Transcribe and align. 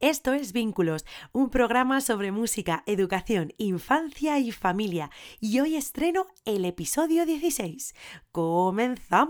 Esto 0.00 0.32
es 0.32 0.54
Vínculos, 0.54 1.04
un 1.32 1.50
programa 1.50 2.00
sobre 2.00 2.32
música, 2.32 2.82
educación, 2.86 3.52
infancia 3.58 4.38
y 4.38 4.50
familia. 4.50 5.10
Y 5.40 5.60
hoy 5.60 5.76
estreno 5.76 6.26
el 6.46 6.64
episodio 6.64 7.26
16. 7.26 7.94
¡Comenzamos! 8.32 9.20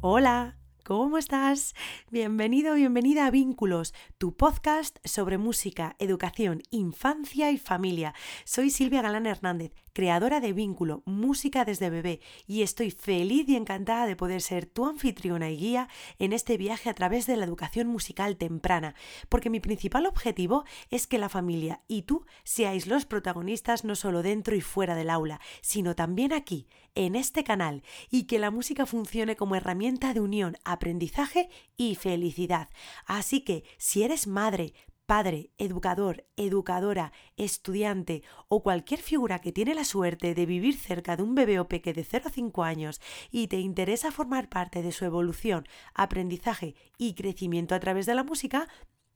Hola, 0.00 0.55
¿cómo 0.86 1.18
estás? 1.18 1.74
Bienvenido, 2.12 2.74
bienvenida 2.74 3.26
a 3.26 3.32
Vínculos, 3.32 3.92
tu 4.18 4.36
podcast 4.36 4.98
sobre 5.04 5.36
música, 5.36 5.96
educación, 5.98 6.62
infancia 6.70 7.50
y 7.50 7.58
familia. 7.58 8.14
Soy 8.44 8.70
Silvia 8.70 9.02
Galán 9.02 9.26
Hernández, 9.26 9.72
creadora 9.92 10.40
de 10.40 10.52
Vínculo, 10.52 11.02
Música 11.06 11.64
desde 11.64 11.90
bebé, 11.90 12.20
y 12.46 12.60
estoy 12.60 12.92
feliz 12.92 13.48
y 13.48 13.56
encantada 13.56 14.06
de 14.06 14.14
poder 14.14 14.42
ser 14.42 14.66
tu 14.66 14.86
anfitriona 14.86 15.50
y 15.50 15.56
guía 15.56 15.88
en 16.18 16.32
este 16.32 16.56
viaje 16.56 16.88
a 16.88 16.94
través 16.94 17.26
de 17.26 17.36
la 17.36 17.46
educación 17.46 17.88
musical 17.88 18.36
temprana, 18.36 18.94
porque 19.28 19.50
mi 19.50 19.58
principal 19.58 20.06
objetivo 20.06 20.64
es 20.90 21.06
que 21.06 21.18
la 21.18 21.30
familia 21.30 21.80
y 21.88 22.02
tú 22.02 22.26
seáis 22.44 22.86
los 22.86 23.06
protagonistas 23.06 23.84
no 23.84 23.96
solo 23.96 24.22
dentro 24.22 24.54
y 24.54 24.60
fuera 24.60 24.94
del 24.94 25.10
aula, 25.10 25.40
sino 25.62 25.96
también 25.96 26.32
aquí, 26.32 26.68
en 26.94 27.16
este 27.16 27.42
canal, 27.42 27.82
y 28.10 28.24
que 28.24 28.38
la 28.38 28.50
música 28.50 28.84
funcione 28.84 29.34
como 29.34 29.56
herramienta 29.56 30.12
de 30.12 30.20
unión, 30.20 30.58
aprendizaje 30.76 31.48
y 31.76 31.96
felicidad. 31.96 32.68
Así 33.04 33.40
que, 33.40 33.64
si 33.76 34.02
eres 34.02 34.26
madre, 34.26 34.72
padre, 35.06 35.50
educador, 35.56 36.26
educadora, 36.36 37.12
estudiante 37.36 38.22
o 38.48 38.62
cualquier 38.62 39.00
figura 39.00 39.38
que 39.38 39.52
tiene 39.52 39.74
la 39.74 39.84
suerte 39.84 40.34
de 40.34 40.46
vivir 40.46 40.76
cerca 40.76 41.16
de 41.16 41.22
un 41.22 41.34
bebé 41.34 41.58
o 41.60 41.68
peque 41.68 41.94
de 41.94 42.04
0 42.04 42.24
a 42.26 42.30
5 42.30 42.64
años 42.64 43.00
y 43.30 43.46
te 43.46 43.60
interesa 43.60 44.10
formar 44.10 44.48
parte 44.48 44.82
de 44.82 44.92
su 44.92 45.04
evolución, 45.04 45.66
aprendizaje 45.94 46.74
y 46.98 47.14
crecimiento 47.14 47.74
a 47.74 47.80
través 47.80 48.06
de 48.06 48.14
la 48.14 48.24
música, 48.24 48.68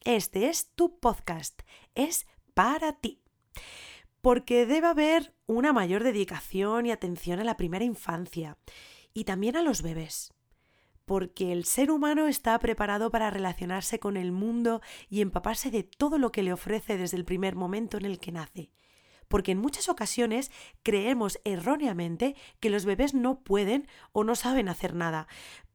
este 0.05 0.49
es 0.49 0.71
tu 0.75 0.99
podcast. 0.99 1.63
Es 1.95 2.27
para 2.55 2.93
ti. 2.95 3.21
Porque 4.23 4.67
debe 4.67 4.87
haber 4.87 5.35
una 5.47 5.73
mayor 5.73 6.05
dedicación 6.05 6.87
y 6.87 6.91
atención 6.91 7.41
a 7.41 7.45
la 7.45 7.57
primera 7.57 7.85
infancia 7.85 8.59
y 9.13 9.25
también 9.25 9.57
a 9.57 9.63
los 9.63 9.83
bebés 9.83 10.33
porque 11.11 11.51
el 11.51 11.65
ser 11.65 11.91
humano 11.91 12.29
está 12.29 12.57
preparado 12.61 13.11
para 13.11 13.31
relacionarse 13.31 13.99
con 13.99 14.17
el 14.17 14.31
mundo 14.31 14.81
y 15.09 15.23
empaparse 15.23 15.73
de 15.73 15.83
todo 15.83 16.19
lo 16.19 16.31
que 16.31 16.45
le 16.45 16.53
ofrece 16.53 16.97
desde 16.97 17.17
el 17.17 17.25
primer 17.25 17.57
momento 17.57 17.99
en 17.99 18.05
el 18.05 18.21
que 18.21 18.31
nace. 18.31 18.71
Porque 19.27 19.51
en 19.51 19.59
muchas 19.59 19.89
ocasiones 19.89 20.53
creemos 20.85 21.41
erróneamente 21.43 22.37
que 22.61 22.71
los 22.71 22.85
bebés 22.85 23.13
no 23.13 23.41
pueden 23.41 23.89
o 24.13 24.23
no 24.23 24.37
saben 24.37 24.69
hacer 24.69 24.95
nada, 24.95 25.27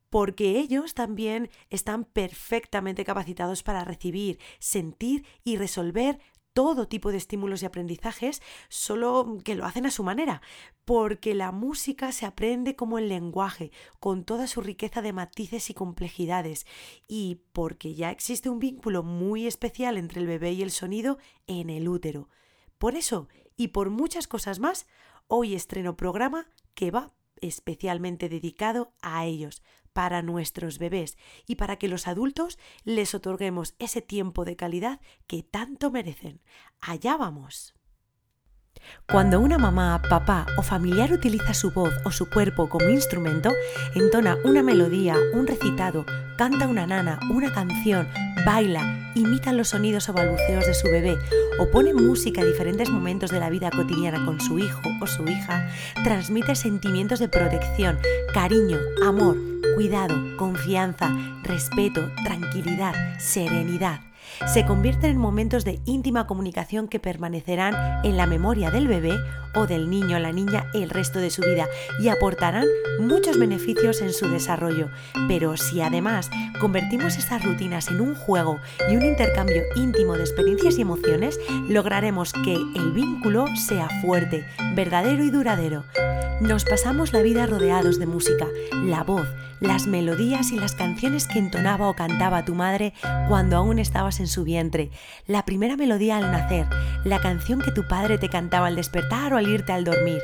porque 0.09 0.57
ellos 0.57 0.93
también 0.93 1.49
están 1.69 2.05
perfectamente 2.05 3.03
capacitados 3.03 3.61
para 3.61 3.83
recibir, 3.83 4.39
sentir 4.59 5.25
y 5.43 5.57
resolver 5.57 6.17
todo 6.55 6.87
tipo 6.87 7.11
de 7.11 7.17
estímulos 7.17 7.61
y 7.61 7.65
aprendizajes, 7.65 8.41
solo 8.69 9.39
que 9.43 9.55
lo 9.55 9.65
hacen 9.65 9.85
a 9.85 9.91
su 9.91 10.05
manera, 10.05 10.41
porque 10.85 11.35
la 11.35 11.51
música 11.51 12.13
se 12.13 12.25
aprende 12.25 12.77
como 12.77 12.97
el 12.97 13.09
lenguaje, 13.09 13.73
con 13.99 14.23
toda 14.23 14.47
su 14.47 14.61
riqueza 14.61 15.01
de 15.01 15.11
matices 15.11 15.69
y 15.69 15.73
complejidades, 15.73 16.65
y 17.09 17.41
porque 17.51 17.93
ya 17.93 18.09
existe 18.09 18.49
un 18.49 18.59
vínculo 18.59 19.03
muy 19.03 19.47
especial 19.47 19.97
entre 19.97 20.21
el 20.21 20.27
bebé 20.27 20.53
y 20.53 20.61
el 20.61 20.71
sonido 20.71 21.17
en 21.45 21.69
el 21.69 21.89
útero. 21.89 22.29
Por 22.77 22.95
eso, 22.95 23.27
y 23.57 23.67
por 23.67 23.89
muchas 23.89 24.25
cosas 24.25 24.59
más, 24.59 24.87
hoy 25.27 25.55
estreno 25.55 25.97
programa 25.97 26.47
que 26.73 26.89
va 26.89 27.11
especialmente 27.41 28.29
dedicado 28.29 28.93
a 29.01 29.25
ellos, 29.25 29.61
para 29.95 30.21
nuestros 30.21 30.77
bebés 30.77 31.17
y 31.47 31.55
para 31.55 31.77
que 31.77 31.87
los 31.87 32.05
adultos 32.05 32.59
les 32.83 33.15
otorguemos 33.15 33.75
ese 33.79 34.01
tiempo 34.01 34.43
de 34.43 34.57
calidad 34.57 34.99
que 35.25 35.41
tanto 35.41 35.89
merecen. 35.89 36.41
Allá 36.81 37.15
vamos. 37.15 37.73
Cuando 39.09 39.39
una 39.39 39.57
mamá, 39.57 40.01
papá 40.09 40.47
o 40.57 40.63
familiar 40.63 41.13
utiliza 41.13 41.53
su 41.53 41.71
voz 41.71 41.93
o 42.03 42.11
su 42.11 42.29
cuerpo 42.29 42.67
como 42.67 42.89
instrumento, 42.89 43.53
entona 43.95 44.37
una 44.43 44.61
melodía, 44.63 45.15
un 45.33 45.47
recitado, 45.47 46.05
canta 46.37 46.67
una 46.67 46.85
nana, 46.85 47.17
una 47.31 47.53
canción, 47.53 48.09
baila, 48.45 49.13
imita 49.15 49.53
los 49.53 49.69
sonidos 49.69 50.09
o 50.09 50.13
balbuceos 50.13 50.65
de 50.65 50.73
su 50.73 50.87
bebé 50.87 51.17
o 51.57 51.71
pone 51.71 51.93
música 51.93 52.41
a 52.41 52.45
diferentes 52.45 52.89
momentos 52.89 53.31
de 53.31 53.39
la 53.39 53.49
vida 53.49 53.71
cotidiana 53.71 54.25
con 54.25 54.41
su 54.41 54.59
hijo 54.59 54.81
o 55.01 55.07
su 55.07 55.23
hija, 55.23 55.69
transmite 56.03 56.53
sentimientos 56.55 57.19
de 57.19 57.29
protección, 57.29 57.97
cariño, 58.33 58.77
amor, 59.01 59.54
cuidado, 59.75 60.15
confianza, 60.37 61.11
respeto, 61.43 62.09
tranquilidad, 62.23 62.95
serenidad 63.19 63.99
se 64.47 64.65
convierten 64.65 65.11
en 65.11 65.17
momentos 65.17 65.65
de 65.65 65.79
íntima 65.85 66.27
comunicación 66.27 66.87
que 66.87 66.99
permanecerán 66.99 68.01
en 68.03 68.17
la 68.17 68.25
memoria 68.25 68.69
del 68.71 68.87
bebé 68.87 69.17
o 69.55 69.67
del 69.67 69.89
niño 69.89 70.17
o 70.17 70.19
la 70.19 70.33
niña 70.33 70.65
el 70.73 70.89
resto 70.89 71.19
de 71.19 71.29
su 71.29 71.41
vida 71.41 71.67
y 71.99 72.09
aportarán 72.09 72.65
muchos 72.99 73.39
beneficios 73.39 74.01
en 74.01 74.11
su 74.11 74.27
desarrollo. 74.27 74.89
Pero 75.27 75.55
si 75.55 75.81
además 75.81 76.29
convertimos 76.59 77.17
estas 77.17 77.43
rutinas 77.43 77.87
en 77.87 78.01
un 78.01 78.15
juego 78.15 78.59
y 78.91 78.97
un 78.97 79.05
intercambio 79.05 79.63
íntimo 79.75 80.13
de 80.13 80.21
experiencias 80.21 80.77
y 80.77 80.81
emociones, 80.81 81.39
lograremos 81.69 82.33
que 82.33 82.53
el 82.53 82.91
vínculo 82.91 83.45
sea 83.55 83.87
fuerte, 84.01 84.45
verdadero 84.75 85.23
y 85.23 85.29
duradero. 85.29 85.85
Nos 86.41 86.65
pasamos 86.65 87.13
la 87.13 87.21
vida 87.21 87.45
rodeados 87.45 87.97
de 87.97 88.05
música, 88.05 88.45
la 88.73 89.03
voz, 89.03 89.25
las 89.61 89.87
melodías 89.87 90.51
y 90.51 90.59
las 90.59 90.75
canciones 90.75 91.27
que 91.27 91.39
entonaba 91.39 91.87
o 91.87 91.95
cantaba 91.95 92.43
tu 92.43 92.55
madre 92.55 92.93
cuando 93.29 93.55
aún 93.55 93.79
estabas 93.79 94.19
en 94.19 94.27
su 94.27 94.43
vientre, 94.43 94.91
la 95.27 95.45
primera 95.45 95.77
melodía 95.77 96.17
al 96.17 96.31
nacer, 96.33 96.67
la 97.05 97.21
canción 97.21 97.61
que 97.61 97.71
tu 97.71 97.87
padre 97.87 98.17
te 98.17 98.29
cantaba 98.29 98.67
al 98.67 98.75
despertar 98.75 99.33
o 99.33 99.37
al 99.37 99.47
irte 99.47 99.71
al 99.71 99.85
dormir, 99.85 100.21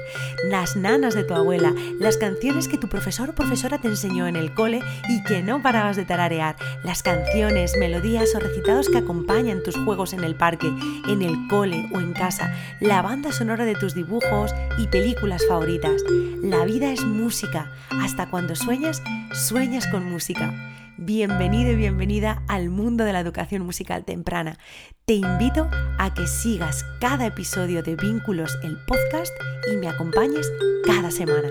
las 0.50 0.76
nanas 0.76 1.16
de 1.16 1.24
tu 1.24 1.34
abuela, 1.34 1.74
las 2.00 2.18
canciones 2.18 2.68
que 2.68 2.78
tu 2.78 2.90
profesor 2.90 3.30
o 3.30 3.36
profesora 3.36 3.78
te 3.78 3.88
enseñó 3.88 4.28
en 4.28 4.36
el 4.36 4.54
cole 4.54 4.82
y 5.08 5.24
que 5.24 5.42
no 5.42 5.62
parabas 5.62 5.96
de 5.96 6.06
tararear, 6.06 6.58
las 6.84 7.04
canciones, 7.04 7.78
melodías 7.80 8.36
o 8.36 8.40
recitados 8.40 8.90
que 8.90 8.98
acompañan 8.98 9.64
tus 9.64 9.78
juegos 9.78 10.12
en 10.12 10.26
el 10.26 10.36
parque, 10.36 10.68
en 11.08 11.22
el 11.22 11.48
cole 11.48 11.90
o 11.94 12.00
en 12.00 12.12
casa, 12.12 12.54
la 12.82 13.02
banda 13.02 13.32
sonora 13.32 13.64
de 13.64 13.76
tus 13.76 13.96
dibujos 13.96 14.54
y 14.78 14.88
películas 14.88 15.44
favoritas. 15.48 16.01
La 16.08 16.66
vida 16.66 16.92
es 16.92 17.04
música. 17.04 17.72
Hasta 17.90 18.30
cuando 18.30 18.56
sueñas, 18.56 19.04
sueñas 19.34 19.88
con 19.88 20.06
música. 20.06 20.54
Bienvenido 20.98 21.72
y 21.72 21.76
bienvenida 21.76 22.44
al 22.48 22.70
mundo 22.70 23.04
de 23.04 23.14
la 23.14 23.20
educación 23.20 23.64
musical 23.64 24.06
temprana. 24.06 24.58
Te 25.06 25.14
invito 25.14 25.70
a 26.00 26.14
que 26.14 26.28
sigas 26.28 26.86
cada 27.00 27.28
episodio 27.28 27.84
de 27.84 27.96
Vínculos, 27.96 28.58
el 28.64 28.78
podcast, 28.86 29.34
y 29.72 29.78
me 29.78 29.88
acompañes 29.88 30.52
cada 30.86 31.12
semana. 31.12 31.50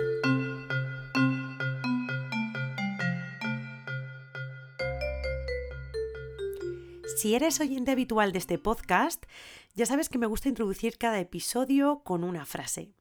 Si 7.17 7.35
eres 7.35 7.61
oyente 7.61 7.91
habitual 7.91 8.33
de 8.33 8.39
este 8.39 8.59
podcast, 8.59 9.25
ya 9.75 9.87
sabes 9.87 10.09
que 10.09 10.19
me 10.19 10.27
gusta 10.27 10.49
introducir 10.49 10.97
cada 10.97 11.21
episodio 11.21 12.03
con 12.03 12.25
una 12.25 12.47
frase. 12.47 12.95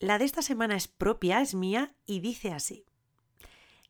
La 0.00 0.16
de 0.16 0.24
esta 0.24 0.40
semana 0.40 0.76
es 0.76 0.88
propia, 0.88 1.42
es 1.42 1.54
mía 1.54 1.94
y 2.06 2.20
dice 2.20 2.52
así. 2.52 2.86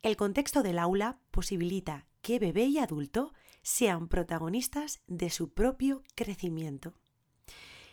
El 0.02 0.16
contexto 0.16 0.64
del 0.64 0.80
aula 0.80 1.20
posibilita 1.30 2.08
que 2.20 2.40
bebé 2.40 2.64
y 2.64 2.78
adulto 2.78 3.32
sean 3.62 4.08
protagonistas 4.08 5.02
de 5.06 5.30
su 5.30 5.54
propio 5.54 6.02
crecimiento. 6.16 6.94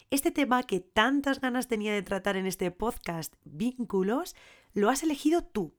Este 0.10 0.32
tema 0.32 0.64
que 0.64 0.80
tantas 0.80 1.40
ganas 1.40 1.68
tenía 1.68 1.94
de 1.94 2.02
tratar 2.02 2.38
en 2.38 2.48
este 2.48 2.72
podcast, 2.72 3.36
vínculos, 3.44 4.36
lo 4.74 4.90
has 4.90 5.04
elegido 5.04 5.44
tú, 5.44 5.76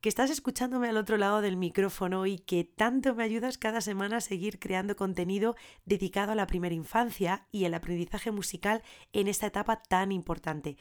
que 0.00 0.08
estás 0.08 0.30
escuchándome 0.30 0.88
al 0.88 0.96
otro 0.96 1.18
lado 1.18 1.42
del 1.42 1.58
micrófono 1.58 2.24
y 2.24 2.38
que 2.38 2.64
tanto 2.64 3.14
me 3.14 3.24
ayudas 3.24 3.58
cada 3.58 3.82
semana 3.82 4.16
a 4.16 4.22
seguir 4.22 4.58
creando 4.58 4.96
contenido 4.96 5.56
dedicado 5.84 6.32
a 6.32 6.36
la 6.36 6.46
primera 6.46 6.74
infancia 6.74 7.48
y 7.52 7.66
el 7.66 7.74
aprendizaje 7.74 8.30
musical 8.30 8.82
en 9.12 9.28
esta 9.28 9.48
etapa 9.48 9.82
tan 9.82 10.10
importante 10.10 10.78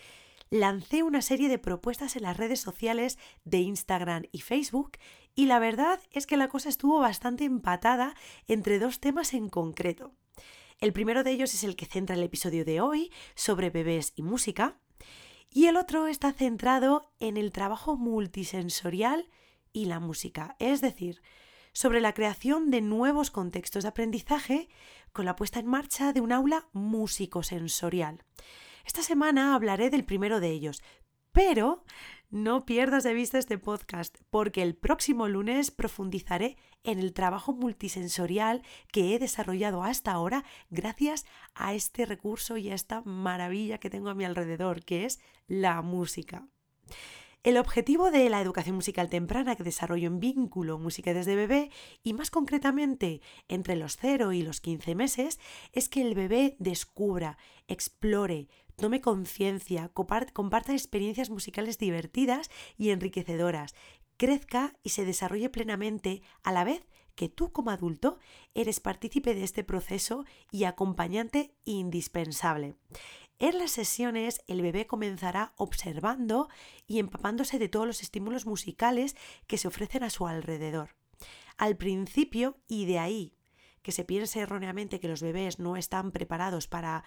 lancé 0.51 1.01
una 1.01 1.21
serie 1.21 1.49
de 1.49 1.57
propuestas 1.57 2.15
en 2.15 2.23
las 2.23 2.37
redes 2.37 2.59
sociales 2.59 3.17
de 3.45 3.59
Instagram 3.59 4.23
y 4.31 4.41
Facebook 4.41 4.97
y 5.33 5.45
la 5.45 5.59
verdad 5.59 5.99
es 6.11 6.27
que 6.27 6.37
la 6.37 6.49
cosa 6.49 6.69
estuvo 6.69 6.99
bastante 6.99 7.45
empatada 7.45 8.15
entre 8.47 8.77
dos 8.77 8.99
temas 8.99 9.33
en 9.33 9.49
concreto. 9.49 10.13
El 10.79 10.91
primero 10.93 11.23
de 11.23 11.31
ellos 11.31 11.53
es 11.53 11.63
el 11.63 11.77
que 11.77 11.85
centra 11.85 12.15
el 12.15 12.23
episodio 12.23 12.65
de 12.65 12.81
hoy 12.81 13.11
sobre 13.33 13.69
bebés 13.69 14.11
y 14.15 14.23
música. 14.23 14.77
Y 15.49 15.67
el 15.67 15.77
otro 15.77 16.07
está 16.07 16.33
centrado 16.33 17.13
en 17.19 17.37
el 17.37 17.51
trabajo 17.51 17.95
multisensorial 17.95 19.29
y 19.71 19.85
la 19.85 19.99
música, 19.99 20.55
es 20.59 20.81
decir, 20.81 21.21
sobre 21.71 22.01
la 22.01 22.13
creación 22.13 22.71
de 22.71 22.81
nuevos 22.81 23.31
contextos 23.31 23.83
de 23.83 23.89
aprendizaje 23.89 24.69
con 25.13 25.25
la 25.25 25.37
puesta 25.37 25.59
en 25.59 25.67
marcha 25.67 26.11
de 26.11 26.19
un 26.19 26.33
aula 26.33 26.67
músico-sensorial. 26.73 28.25
Esta 28.85 29.03
semana 29.03 29.55
hablaré 29.55 29.89
del 29.89 30.05
primero 30.05 30.39
de 30.39 30.49
ellos, 30.49 30.81
pero 31.31 31.83
no 32.29 32.65
pierdas 32.65 33.03
de 33.03 33.13
vista 33.13 33.37
este 33.37 33.57
podcast 33.57 34.17
porque 34.29 34.61
el 34.61 34.75
próximo 34.75 35.27
lunes 35.27 35.71
profundizaré 35.71 36.57
en 36.83 36.99
el 36.99 37.13
trabajo 37.13 37.53
multisensorial 37.53 38.63
que 38.91 39.13
he 39.13 39.19
desarrollado 39.19 39.83
hasta 39.83 40.11
ahora 40.11 40.43
gracias 40.69 41.25
a 41.53 41.73
este 41.73 42.05
recurso 42.05 42.57
y 42.57 42.69
a 42.69 42.75
esta 42.75 43.01
maravilla 43.01 43.79
que 43.79 43.89
tengo 43.89 44.09
a 44.09 44.15
mi 44.15 44.25
alrededor, 44.25 44.83
que 44.83 45.05
es 45.05 45.19
la 45.47 45.81
música. 45.81 46.47
El 47.43 47.57
objetivo 47.57 48.11
de 48.11 48.29
la 48.29 48.39
educación 48.39 48.75
musical 48.75 49.09
temprana 49.09 49.55
que 49.55 49.63
desarrollo 49.63 50.05
en 50.05 50.19
vínculo 50.19 50.77
Música 50.77 51.11
desde 51.11 51.35
bebé 51.35 51.71
y 52.03 52.13
más 52.13 52.29
concretamente 52.29 53.19
entre 53.47 53.75
los 53.75 53.97
0 53.97 54.31
y 54.33 54.43
los 54.43 54.61
15 54.61 54.93
meses 54.93 55.39
es 55.73 55.89
que 55.89 56.01
el 56.01 56.13
bebé 56.13 56.55
descubra, 56.59 57.39
explore, 57.67 58.47
tome 58.81 58.99
conciencia, 58.99 59.89
comparta 59.89 60.73
experiencias 60.73 61.29
musicales 61.29 61.77
divertidas 61.77 62.49
y 62.77 62.89
enriquecedoras, 62.89 63.75
crezca 64.17 64.73
y 64.81 64.89
se 64.89 65.05
desarrolle 65.05 65.49
plenamente 65.49 66.23
a 66.41 66.51
la 66.51 66.63
vez 66.63 66.83
que 67.13 67.29
tú 67.29 67.51
como 67.51 67.69
adulto 67.69 68.17
eres 68.55 68.79
partícipe 68.79 69.35
de 69.35 69.43
este 69.43 69.63
proceso 69.63 70.25
y 70.49 70.63
acompañante 70.63 71.53
indispensable. 71.63 72.73
En 73.37 73.59
las 73.59 73.69
sesiones 73.69 74.41
el 74.47 74.63
bebé 74.63 74.87
comenzará 74.87 75.53
observando 75.57 76.49
y 76.87 76.97
empapándose 76.97 77.59
de 77.59 77.69
todos 77.69 77.85
los 77.85 78.01
estímulos 78.01 78.47
musicales 78.47 79.15
que 79.45 79.59
se 79.59 79.67
ofrecen 79.67 80.03
a 80.03 80.09
su 80.09 80.27
alrededor. 80.27 80.95
Al 81.57 81.77
principio, 81.77 82.57
y 82.67 82.85
de 82.85 82.97
ahí 82.97 83.35
que 83.81 83.91
se 83.91 84.03
piense 84.03 84.39
erróneamente 84.39 84.99
que 84.99 85.07
los 85.07 85.21
bebés 85.21 85.59
no 85.59 85.77
están 85.77 86.11
preparados 86.11 86.67
para, 86.67 87.03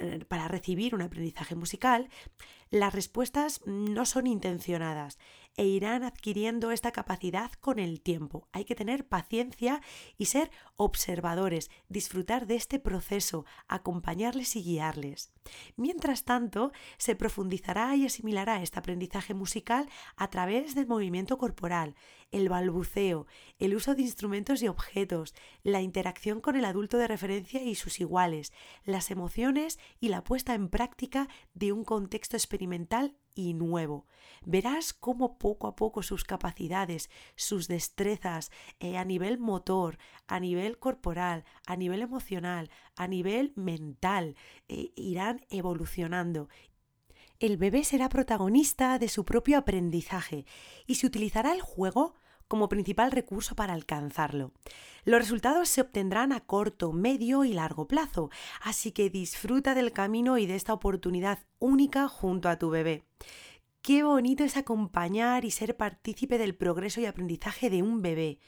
eh, 0.00 0.24
para 0.28 0.48
recibir 0.48 0.94
un 0.94 1.02
aprendizaje 1.02 1.54
musical, 1.54 2.08
las 2.70 2.94
respuestas 2.94 3.62
no 3.66 4.04
son 4.04 4.26
intencionadas 4.26 5.18
e 5.58 5.64
irán 5.66 6.04
adquiriendo 6.04 6.70
esta 6.70 6.92
capacidad 6.92 7.50
con 7.60 7.80
el 7.80 8.00
tiempo. 8.00 8.48
Hay 8.52 8.64
que 8.64 8.76
tener 8.76 9.08
paciencia 9.08 9.82
y 10.16 10.26
ser 10.26 10.52
observadores, 10.76 11.68
disfrutar 11.88 12.46
de 12.46 12.54
este 12.54 12.78
proceso, 12.78 13.44
acompañarles 13.66 14.54
y 14.54 14.62
guiarles. 14.62 15.32
Mientras 15.76 16.22
tanto, 16.22 16.70
se 16.96 17.16
profundizará 17.16 17.96
y 17.96 18.06
asimilará 18.06 18.62
este 18.62 18.78
aprendizaje 18.78 19.34
musical 19.34 19.88
a 20.16 20.30
través 20.30 20.76
del 20.76 20.86
movimiento 20.86 21.38
corporal, 21.38 21.96
el 22.30 22.48
balbuceo, 22.48 23.26
el 23.58 23.74
uso 23.74 23.96
de 23.96 24.02
instrumentos 24.02 24.62
y 24.62 24.68
objetos, 24.68 25.34
la 25.64 25.80
interacción 25.80 26.40
con 26.40 26.54
el 26.54 26.66
adulto 26.66 26.98
de 26.98 27.08
referencia 27.08 27.64
y 27.64 27.74
sus 27.74 27.98
iguales, 27.98 28.52
las 28.84 29.10
emociones 29.10 29.80
y 29.98 30.08
la 30.08 30.22
puesta 30.22 30.54
en 30.54 30.68
práctica 30.68 31.28
de 31.54 31.72
un 31.72 31.82
contexto 31.82 32.36
experimental 32.36 33.16
y 33.38 33.54
nuevo. 33.54 34.06
Verás 34.44 34.92
cómo 34.92 35.38
poco 35.38 35.68
a 35.68 35.76
poco 35.76 36.02
sus 36.02 36.24
capacidades, 36.24 37.08
sus 37.36 37.68
destrezas 37.68 38.50
eh, 38.80 38.98
a 38.98 39.04
nivel 39.04 39.38
motor, 39.38 39.98
a 40.26 40.40
nivel 40.40 40.78
corporal, 40.78 41.44
a 41.66 41.76
nivel 41.76 42.02
emocional, 42.02 42.68
a 42.96 43.06
nivel 43.06 43.52
mental, 43.54 44.34
eh, 44.68 44.90
irán 44.96 45.46
evolucionando 45.50 46.48
el 47.40 47.56
bebé 47.56 47.84
será 47.84 48.08
protagonista 48.08 48.98
de 48.98 49.08
su 49.08 49.24
propio 49.24 49.58
aprendizaje 49.58 50.44
y 50.88 50.96
se 50.96 51.06
utilizará 51.06 51.52
el 51.52 51.60
juego 51.60 52.14
como 52.48 52.68
principal 52.68 53.12
recurso 53.12 53.54
para 53.54 53.74
alcanzarlo. 53.74 54.52
Los 55.04 55.20
resultados 55.20 55.68
se 55.68 55.82
obtendrán 55.82 56.32
a 56.32 56.40
corto, 56.40 56.92
medio 56.92 57.44
y 57.44 57.52
largo 57.52 57.86
plazo, 57.86 58.30
así 58.62 58.92
que 58.92 59.10
disfruta 59.10 59.74
del 59.74 59.92
camino 59.92 60.38
y 60.38 60.46
de 60.46 60.56
esta 60.56 60.72
oportunidad 60.72 61.38
única 61.58 62.08
junto 62.08 62.48
a 62.48 62.58
tu 62.58 62.70
bebé. 62.70 63.04
Qué 63.82 64.02
bonito 64.02 64.44
es 64.44 64.56
acompañar 64.56 65.44
y 65.44 65.50
ser 65.50 65.76
partícipe 65.76 66.36
del 66.36 66.54
progreso 66.54 67.00
y 67.00 67.06
aprendizaje 67.06 67.70
de 67.70 67.82
un 67.82 68.02
bebé, 68.02 68.38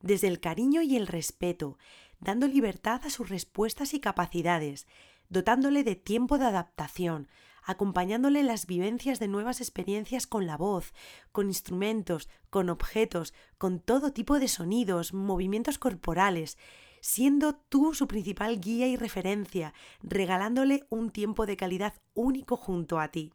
desde 0.00 0.28
el 0.28 0.40
cariño 0.40 0.82
y 0.82 0.96
el 0.96 1.06
respeto, 1.06 1.78
dando 2.20 2.46
libertad 2.46 3.02
a 3.04 3.10
sus 3.10 3.28
respuestas 3.28 3.94
y 3.94 4.00
capacidades, 4.00 4.86
dotándole 5.28 5.84
de 5.84 5.96
tiempo 5.96 6.38
de 6.38 6.46
adaptación, 6.46 7.28
acompañándole 7.66 8.44
las 8.44 8.66
vivencias 8.66 9.18
de 9.18 9.28
nuevas 9.28 9.60
experiencias 9.60 10.26
con 10.26 10.46
la 10.46 10.56
voz, 10.56 10.94
con 11.32 11.48
instrumentos, 11.48 12.30
con 12.48 12.70
objetos, 12.70 13.34
con 13.58 13.80
todo 13.80 14.12
tipo 14.12 14.38
de 14.38 14.48
sonidos, 14.48 15.12
movimientos 15.12 15.78
corporales, 15.78 16.56
siendo 17.00 17.56
tú 17.56 17.92
su 17.92 18.06
principal 18.06 18.60
guía 18.60 18.86
y 18.86 18.96
referencia, 18.96 19.74
regalándole 20.02 20.86
un 20.88 21.10
tiempo 21.10 21.44
de 21.44 21.56
calidad 21.56 21.94
único 22.14 22.56
junto 22.56 23.00
a 23.00 23.08
ti. 23.08 23.32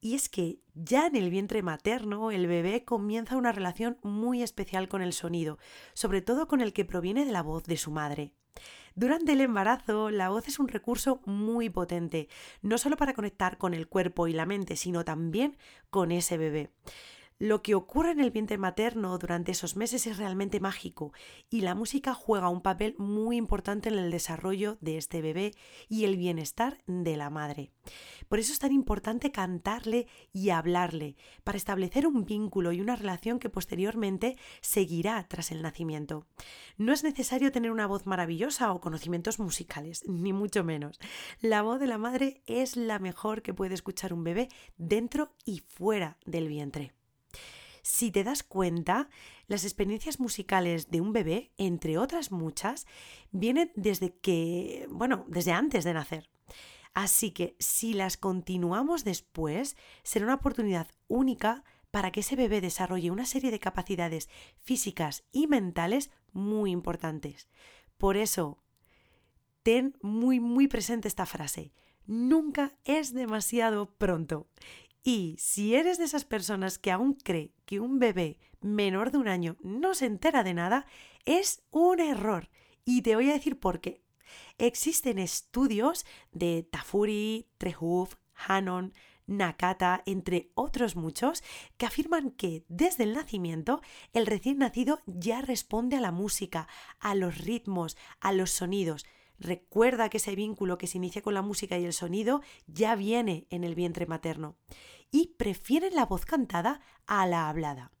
Y 0.00 0.14
es 0.14 0.28
que 0.28 0.60
ya 0.74 1.06
en 1.06 1.16
el 1.16 1.30
vientre 1.30 1.62
materno 1.62 2.30
el 2.30 2.46
bebé 2.46 2.84
comienza 2.84 3.36
una 3.36 3.52
relación 3.52 3.98
muy 4.02 4.42
especial 4.42 4.88
con 4.88 5.02
el 5.02 5.12
sonido, 5.12 5.58
sobre 5.94 6.22
todo 6.22 6.48
con 6.48 6.60
el 6.60 6.72
que 6.72 6.84
proviene 6.84 7.24
de 7.24 7.32
la 7.32 7.42
voz 7.42 7.64
de 7.64 7.76
su 7.76 7.90
madre. 7.90 8.32
Durante 8.94 9.32
el 9.32 9.40
embarazo, 9.40 10.10
la 10.10 10.30
voz 10.30 10.48
es 10.48 10.58
un 10.58 10.68
recurso 10.68 11.20
muy 11.26 11.68
potente, 11.68 12.28
no 12.62 12.78
solo 12.78 12.96
para 12.96 13.12
conectar 13.12 13.58
con 13.58 13.74
el 13.74 13.88
cuerpo 13.88 14.26
y 14.26 14.32
la 14.32 14.46
mente, 14.46 14.76
sino 14.76 15.04
también 15.04 15.56
con 15.90 16.12
ese 16.12 16.38
bebé. 16.38 16.70
Lo 17.38 17.62
que 17.62 17.74
ocurre 17.74 18.12
en 18.12 18.20
el 18.20 18.30
vientre 18.30 18.56
materno 18.56 19.18
durante 19.18 19.52
esos 19.52 19.76
meses 19.76 20.06
es 20.06 20.16
realmente 20.16 20.58
mágico 20.58 21.12
y 21.50 21.60
la 21.60 21.74
música 21.74 22.14
juega 22.14 22.48
un 22.48 22.62
papel 22.62 22.94
muy 22.96 23.36
importante 23.36 23.90
en 23.90 23.98
el 23.98 24.10
desarrollo 24.10 24.78
de 24.80 24.96
este 24.96 25.20
bebé 25.20 25.52
y 25.86 26.04
el 26.04 26.16
bienestar 26.16 26.82
de 26.86 27.14
la 27.18 27.28
madre. 27.28 27.72
Por 28.28 28.38
eso 28.38 28.54
es 28.54 28.58
tan 28.58 28.72
importante 28.72 29.32
cantarle 29.32 30.06
y 30.32 30.48
hablarle 30.48 31.16
para 31.44 31.58
establecer 31.58 32.06
un 32.06 32.24
vínculo 32.24 32.72
y 32.72 32.80
una 32.80 32.96
relación 32.96 33.38
que 33.38 33.50
posteriormente 33.50 34.38
seguirá 34.62 35.22
tras 35.28 35.52
el 35.52 35.60
nacimiento. 35.60 36.26
No 36.78 36.94
es 36.94 37.04
necesario 37.04 37.52
tener 37.52 37.70
una 37.70 37.86
voz 37.86 38.06
maravillosa 38.06 38.72
o 38.72 38.80
conocimientos 38.80 39.38
musicales, 39.38 40.04
ni 40.08 40.32
mucho 40.32 40.64
menos. 40.64 40.98
La 41.42 41.60
voz 41.60 41.80
de 41.80 41.86
la 41.86 41.98
madre 41.98 42.42
es 42.46 42.76
la 42.76 42.98
mejor 42.98 43.42
que 43.42 43.52
puede 43.52 43.74
escuchar 43.74 44.14
un 44.14 44.24
bebé 44.24 44.48
dentro 44.78 45.34
y 45.44 45.58
fuera 45.68 46.16
del 46.24 46.48
vientre. 46.48 46.95
Si 47.88 48.10
te 48.10 48.24
das 48.24 48.42
cuenta, 48.42 49.08
las 49.46 49.62
experiencias 49.62 50.18
musicales 50.18 50.90
de 50.90 51.00
un 51.00 51.12
bebé, 51.12 51.52
entre 51.56 51.98
otras 51.98 52.32
muchas, 52.32 52.84
vienen 53.30 53.70
desde 53.76 54.12
que, 54.12 54.88
bueno, 54.90 55.24
desde 55.28 55.52
antes 55.52 55.84
de 55.84 55.94
nacer. 55.94 56.28
Así 56.94 57.30
que 57.30 57.54
si 57.60 57.94
las 57.94 58.16
continuamos 58.16 59.04
después, 59.04 59.76
será 60.02 60.24
una 60.24 60.34
oportunidad 60.34 60.88
única 61.06 61.62
para 61.92 62.10
que 62.10 62.20
ese 62.20 62.34
bebé 62.34 62.60
desarrolle 62.60 63.12
una 63.12 63.24
serie 63.24 63.52
de 63.52 63.60
capacidades 63.60 64.28
físicas 64.64 65.22
y 65.30 65.46
mentales 65.46 66.10
muy 66.32 66.72
importantes. 66.72 67.48
Por 67.98 68.16
eso, 68.16 68.58
ten 69.62 69.96
muy, 70.02 70.40
muy 70.40 70.66
presente 70.66 71.06
esta 71.06 71.24
frase. 71.24 71.72
Nunca 72.04 72.72
es 72.84 73.14
demasiado 73.14 73.86
pronto. 73.96 74.48
Y 75.08 75.36
si 75.38 75.76
eres 75.76 75.98
de 75.98 76.04
esas 76.04 76.24
personas 76.24 76.80
que 76.80 76.90
aún 76.90 77.14
cree 77.14 77.54
que 77.64 77.78
un 77.78 78.00
bebé 78.00 78.40
menor 78.60 79.12
de 79.12 79.18
un 79.18 79.28
año 79.28 79.56
no 79.62 79.94
se 79.94 80.04
entera 80.04 80.42
de 80.42 80.52
nada, 80.52 80.84
es 81.24 81.62
un 81.70 82.00
error. 82.00 82.50
Y 82.84 83.02
te 83.02 83.14
voy 83.14 83.30
a 83.30 83.34
decir 83.34 83.60
por 83.60 83.80
qué. 83.80 84.02
Existen 84.58 85.20
estudios 85.20 86.04
de 86.32 86.64
Tafuri, 86.64 87.46
Trehuf, 87.56 88.16
Hanon, 88.34 88.94
Nakata, 89.28 90.02
entre 90.06 90.50
otros 90.56 90.96
muchos, 90.96 91.44
que 91.76 91.86
afirman 91.86 92.32
que 92.32 92.64
desde 92.66 93.04
el 93.04 93.14
nacimiento 93.14 93.82
el 94.12 94.26
recién 94.26 94.58
nacido 94.58 95.02
ya 95.06 95.40
responde 95.40 95.94
a 95.94 96.00
la 96.00 96.10
música, 96.10 96.66
a 96.98 97.14
los 97.14 97.38
ritmos, 97.38 97.96
a 98.18 98.32
los 98.32 98.50
sonidos. 98.50 99.06
Recuerda 99.38 100.08
que 100.08 100.16
ese 100.16 100.34
vínculo 100.34 100.78
que 100.78 100.86
se 100.86 100.98
inicia 100.98 101.22
con 101.22 101.34
la 101.34 101.42
música 101.42 101.78
y 101.78 101.84
el 101.84 101.92
sonido 101.92 102.42
ya 102.66 102.94
viene 102.94 103.46
en 103.50 103.64
el 103.64 103.74
vientre 103.74 104.06
materno 104.06 104.56
y 105.10 105.34
prefieren 105.38 105.94
la 105.94 106.06
voz 106.06 106.24
cantada 106.24 106.80
a 107.06 107.26
la 107.26 107.48
hablada. 107.48 107.92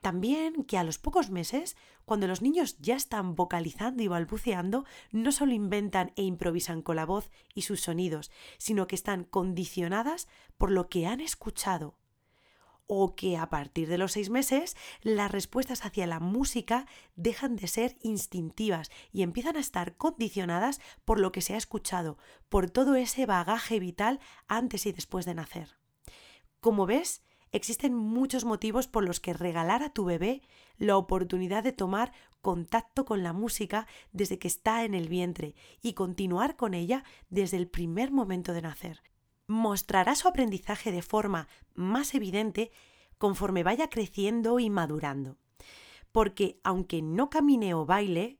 También 0.00 0.64
que 0.64 0.78
a 0.78 0.84
los 0.84 0.98
pocos 0.98 1.30
meses, 1.30 1.76
cuando 2.04 2.28
los 2.28 2.40
niños 2.40 2.78
ya 2.78 2.94
están 2.94 3.34
vocalizando 3.34 4.02
y 4.02 4.08
balbuceando, 4.08 4.84
no 5.10 5.32
solo 5.32 5.52
inventan 5.52 6.12
e 6.16 6.22
improvisan 6.22 6.82
con 6.82 6.96
la 6.96 7.06
voz 7.06 7.30
y 7.54 7.62
sus 7.62 7.80
sonidos, 7.80 8.30
sino 8.58 8.86
que 8.86 8.94
están 8.94 9.24
condicionadas 9.24 10.28
por 10.56 10.70
lo 10.70 10.88
que 10.88 11.06
han 11.06 11.20
escuchado. 11.20 11.97
O 12.88 13.14
que 13.14 13.36
a 13.36 13.48
partir 13.50 13.86
de 13.86 13.98
los 13.98 14.12
seis 14.12 14.30
meses 14.30 14.76
las 15.02 15.30
respuestas 15.30 15.84
hacia 15.84 16.06
la 16.06 16.18
música 16.18 16.86
dejan 17.14 17.54
de 17.54 17.68
ser 17.68 17.96
instintivas 18.02 18.90
y 19.12 19.22
empiezan 19.22 19.56
a 19.56 19.60
estar 19.60 19.96
condicionadas 19.96 20.80
por 21.04 21.20
lo 21.20 21.30
que 21.30 21.42
se 21.42 21.54
ha 21.54 21.58
escuchado, 21.58 22.18
por 22.48 22.70
todo 22.70 22.96
ese 22.96 23.26
bagaje 23.26 23.78
vital 23.78 24.18
antes 24.48 24.86
y 24.86 24.92
después 24.92 25.26
de 25.26 25.34
nacer. 25.34 25.76
Como 26.60 26.86
ves, 26.86 27.22
existen 27.52 27.94
muchos 27.94 28.44
motivos 28.44 28.88
por 28.88 29.04
los 29.04 29.20
que 29.20 29.34
regalar 29.34 29.82
a 29.82 29.92
tu 29.92 30.06
bebé 30.06 30.42
la 30.78 30.96
oportunidad 30.96 31.62
de 31.62 31.72
tomar 31.72 32.12
contacto 32.40 33.04
con 33.04 33.22
la 33.22 33.34
música 33.34 33.86
desde 34.12 34.38
que 34.38 34.48
está 34.48 34.84
en 34.84 34.94
el 34.94 35.08
vientre 35.08 35.54
y 35.82 35.92
continuar 35.92 36.56
con 36.56 36.72
ella 36.72 37.04
desde 37.28 37.58
el 37.58 37.68
primer 37.68 38.10
momento 38.10 38.54
de 38.54 38.62
nacer 38.62 39.02
mostrará 39.48 40.14
su 40.14 40.28
aprendizaje 40.28 40.92
de 40.92 41.02
forma 41.02 41.48
más 41.74 42.14
evidente 42.14 42.70
conforme 43.16 43.64
vaya 43.64 43.88
creciendo 43.88 44.60
y 44.60 44.70
madurando. 44.70 45.38
Porque 46.12 46.60
aunque 46.62 47.02
no 47.02 47.30
camine 47.30 47.74
o 47.74 47.84
baile, 47.84 48.38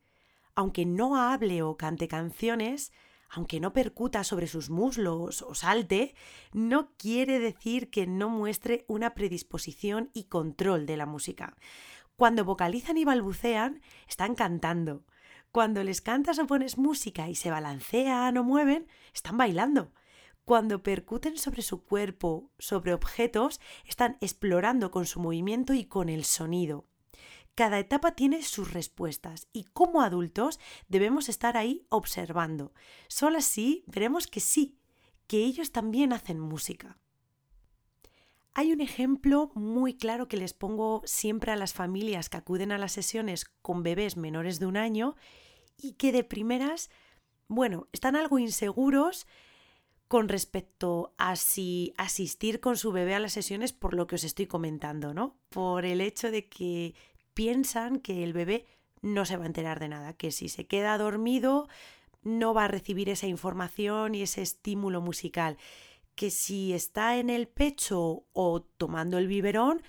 aunque 0.55 0.87
no 0.87 1.17
hable 1.17 1.63
o 1.63 1.77
cante 1.77 2.07
canciones, 2.09 2.93
aunque 3.31 3.59
no 3.59 3.73
percuta 3.73 4.23
sobre 4.23 4.47
sus 4.47 4.71
muslos 4.71 5.43
o 5.43 5.55
salte, 5.55 6.15
no 6.53 6.93
quiere 6.97 7.39
decir 7.39 7.91
que 7.91 8.07
no 8.07 8.29
muestre 8.29 8.85
una 8.87 9.15
predisposición 9.15 10.11
y 10.15 10.25
control 10.25 10.87
de 10.87 10.97
la 10.97 11.07
música. 11.07 11.57
Cuando 12.17 12.45
vocalizan 12.45 12.97
y 12.97 13.05
balbucean, 13.05 13.81
están 14.09 14.35
cantando. 14.35 15.05
Cuando 15.53 15.85
les 15.85 16.01
cantas 16.01 16.39
o 16.39 16.47
pones 16.47 16.77
música 16.77 17.29
y 17.29 17.35
se 17.35 17.51
balancean 17.51 18.37
o 18.37 18.45
mueven, 18.45 18.87
están 19.15 19.37
bailando. 19.37 19.93
Cuando 20.49 20.83
percuten 20.83 21.37
sobre 21.37 21.61
su 21.61 21.85
cuerpo, 21.85 22.51
sobre 22.59 22.95
objetos, 22.95 23.61
están 23.85 24.17
explorando 24.23 24.91
con 24.91 25.05
su 25.05 25.21
movimiento 25.21 25.75
y 25.75 25.85
con 25.85 26.09
el 26.09 26.25
sonido. 26.25 26.87
Cada 27.55 27.79
etapa 27.79 28.13
tiene 28.13 28.43
sus 28.43 28.73
respuestas 28.73 29.47
y 29.53 29.65
como 29.65 30.01
adultos 30.01 30.59
debemos 30.89 31.29
estar 31.29 31.59
ahí 31.59 31.85
observando. 31.91 32.73
Solo 33.09 33.37
así 33.37 33.85
veremos 33.89 34.27
que 34.27 34.41
sí, 34.41 34.79
que 35.27 35.45
ellos 35.45 35.71
también 35.71 36.15
hacen 36.15 36.41
música. 36.41 36.97
Hay 38.55 38.73
un 38.73 38.81
ejemplo 38.81 39.51
muy 39.55 39.99
claro 39.99 40.29
que 40.29 40.39
les 40.39 40.55
pongo 40.55 41.03
siempre 41.05 41.53
a 41.53 41.57
las 41.57 41.75
familias 41.75 42.31
que 42.31 42.39
acuden 42.39 42.73
a 42.73 42.79
las 42.79 42.93
sesiones 42.93 43.45
con 43.61 43.83
bebés 43.83 44.17
menores 44.17 44.59
de 44.59 44.65
un 44.65 44.79
año 44.79 45.15
y 45.77 45.93
que 45.93 46.11
de 46.11 46.25
primeras, 46.25 46.89
bueno, 47.49 47.87
están 47.93 48.17
algo 48.17 48.39
inseguros 48.39 49.27
con 50.09 50.31
respecto 50.31 51.15
a 51.19 51.37
si 51.37 51.93
asistir 51.99 52.61
con 52.61 52.79
su 52.79 52.93
bebé 52.93 53.15
a 53.15 53.21
las 53.21 53.35
sesiones 53.35 53.75
por 53.75 53.95
lo 53.95 54.07
que 54.07 54.15
os 54.15 54.25
estoy 54.25 54.47
comentando, 54.47 55.13
¿no? 55.13 55.37
Por 55.51 55.85
el 55.85 56.01
hecho 56.01 56.31
de 56.31 56.49
que 56.49 56.95
piensan 57.35 58.01
que 58.01 58.25
el 58.25 58.33
bebé 58.33 58.67
no 59.03 59.27
se 59.27 59.37
va 59.37 59.45
a 59.45 59.47
enterar 59.47 59.79
de 59.79 59.89
nada, 59.89 60.15
que 60.15 60.33
si 60.33 60.49
se 60.49 60.67
queda 60.67 60.97
dormido 60.97 61.69
no 62.23 62.55
va 62.55 62.65
a 62.65 62.69
recibir 62.69 63.11
esa 63.11 63.27
información 63.27 64.15
y 64.15 64.23
ese 64.23 64.43
estímulo 64.43 65.01
musical, 65.01 65.57
que 66.15 66.31
si 66.31 66.73
está 66.73 67.19
en 67.19 67.31
el 67.31 67.47
pecho 67.47 68.25
o 68.33 68.63
tomando 68.63 69.19
el 69.19 69.29
biberón, 69.29 69.83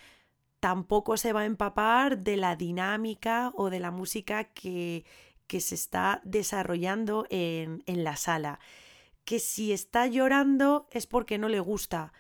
tampoco 0.60 1.18
se 1.18 1.34
va 1.34 1.42
a 1.42 1.46
empapar 1.46 2.20
de 2.20 2.38
la 2.38 2.56
dinámica 2.56 3.52
o 3.56 3.70
de 3.70 3.80
la 3.80 3.90
música 3.90 4.44
que, 4.44 5.06
que 5.48 5.62
se 5.62 5.76
está 5.76 6.22
desarrollando 6.24 7.26
en, 7.30 7.84
en 7.88 8.04
la 8.04 8.16
sala 8.16 8.60
que 9.30 9.40
si 9.40 9.74
está 9.74 10.08
llorando 10.08 10.88
es 10.90 11.06
porque 11.06 11.38
no 11.38 11.50
le 11.50 11.60
gusta, 11.60 12.14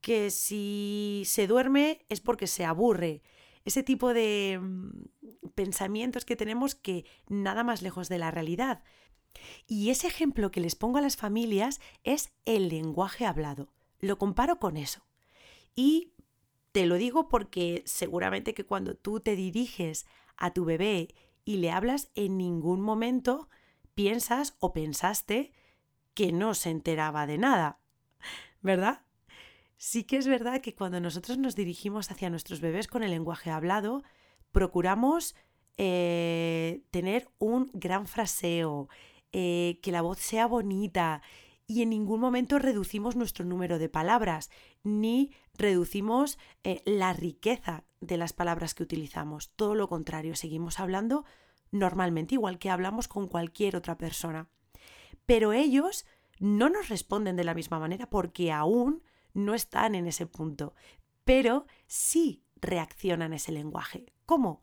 que 0.00 0.30
si 0.30 1.22
se 1.26 1.46
duerme 1.46 2.06
es 2.08 2.22
porque 2.22 2.46
se 2.46 2.64
aburre. 2.64 3.22
Ese 3.66 3.82
tipo 3.82 4.14
de 4.14 4.58
mm, 4.58 5.50
pensamientos 5.54 6.24
que 6.24 6.34
tenemos 6.34 6.74
que 6.74 7.04
nada 7.28 7.62
más 7.62 7.82
lejos 7.82 8.08
de 8.08 8.16
la 8.16 8.30
realidad. 8.30 8.82
Y 9.66 9.90
ese 9.90 10.06
ejemplo 10.06 10.50
que 10.50 10.62
les 10.62 10.76
pongo 10.76 10.96
a 10.96 11.02
las 11.02 11.18
familias 11.18 11.78
es 12.04 12.32
el 12.46 12.70
lenguaje 12.70 13.26
hablado. 13.26 13.74
Lo 14.00 14.16
comparo 14.16 14.58
con 14.58 14.78
eso. 14.78 15.04
Y 15.74 16.14
te 16.72 16.86
lo 16.86 16.94
digo 16.94 17.28
porque 17.28 17.82
seguramente 17.84 18.54
que 18.54 18.64
cuando 18.64 18.94
tú 18.96 19.20
te 19.20 19.36
diriges 19.36 20.06
a 20.38 20.54
tu 20.54 20.64
bebé 20.64 21.14
y 21.44 21.58
le 21.58 21.70
hablas 21.70 22.10
en 22.14 22.38
ningún 22.38 22.80
momento 22.80 23.50
piensas 23.94 24.56
o 24.58 24.72
pensaste 24.72 25.52
que 26.16 26.32
no 26.32 26.54
se 26.54 26.70
enteraba 26.70 27.26
de 27.26 27.36
nada, 27.36 27.78
¿verdad? 28.62 29.02
Sí 29.76 30.04
que 30.04 30.16
es 30.16 30.26
verdad 30.26 30.62
que 30.62 30.74
cuando 30.74 30.98
nosotros 30.98 31.36
nos 31.36 31.54
dirigimos 31.54 32.10
hacia 32.10 32.30
nuestros 32.30 32.60
bebés 32.60 32.88
con 32.88 33.02
el 33.02 33.10
lenguaje 33.10 33.50
hablado, 33.50 34.02
procuramos 34.50 35.36
eh, 35.76 36.80
tener 36.90 37.28
un 37.38 37.70
gran 37.74 38.06
fraseo, 38.06 38.88
eh, 39.32 39.78
que 39.82 39.92
la 39.92 40.00
voz 40.00 40.18
sea 40.18 40.46
bonita 40.46 41.20
y 41.66 41.82
en 41.82 41.90
ningún 41.90 42.20
momento 42.20 42.58
reducimos 42.58 43.14
nuestro 43.14 43.44
número 43.44 43.78
de 43.78 43.90
palabras, 43.90 44.50
ni 44.82 45.32
reducimos 45.52 46.38
eh, 46.64 46.80
la 46.86 47.12
riqueza 47.12 47.84
de 48.00 48.16
las 48.16 48.32
palabras 48.32 48.72
que 48.72 48.84
utilizamos. 48.84 49.50
Todo 49.50 49.74
lo 49.74 49.86
contrario, 49.88 50.34
seguimos 50.34 50.80
hablando 50.80 51.26
normalmente, 51.72 52.36
igual 52.36 52.58
que 52.58 52.70
hablamos 52.70 53.06
con 53.06 53.28
cualquier 53.28 53.76
otra 53.76 53.98
persona 53.98 54.48
pero 55.26 55.52
ellos 55.52 56.06
no 56.38 56.68
nos 56.68 56.88
responden 56.88 57.36
de 57.36 57.44
la 57.44 57.54
misma 57.54 57.78
manera 57.78 58.08
porque 58.08 58.52
aún 58.52 59.02
no 59.34 59.54
están 59.54 59.94
en 59.94 60.06
ese 60.06 60.26
punto, 60.26 60.74
pero 61.24 61.66
sí 61.86 62.42
reaccionan 62.56 63.32
a 63.32 63.36
ese 63.36 63.52
lenguaje. 63.52 64.12
¿Cómo? 64.24 64.62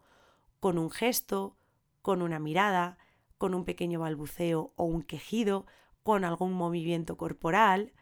Con 0.60 0.78
un 0.78 0.90
gesto, 0.90 1.58
con 2.02 2.22
una 2.22 2.40
mirada, 2.40 2.98
con 3.38 3.54
un 3.54 3.66
pequeño 3.66 4.00
balbuceo 4.00 4.74
o 4.76 4.86
un 4.86 5.04
quejido, 5.04 5.66
con 6.04 6.26
algún 6.26 6.54
movimiento 6.54 7.18
corporal. 7.18 7.94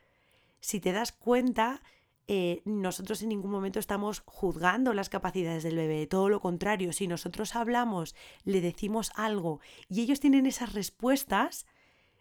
Si 0.60 0.80
te 0.80 0.91
das 0.91 1.12
cuenta, 1.12 1.82
eh, 2.27 2.62
nosotros 2.65 3.22
en 3.22 3.30
ningún 3.30 3.51
momento 3.51 3.80
estamos 3.80 4.24
juzgando 4.25 4.94
las 4.94 5.10
capacidades 5.10 5.63
del 5.63 5.75
bebé, 5.75 6.08
todo 6.08 6.30
lo 6.30 6.39
contrario, 6.39 6.94
si 6.94 7.08
nosotros 7.08 7.56
hablamos, 7.56 8.15
le 8.44 8.62
decimos 8.62 9.12
algo 9.15 9.60
y 9.89 10.01
ellos 10.01 10.20
tienen 10.20 10.46
esas 10.46 10.74
respuestas, 10.74 11.65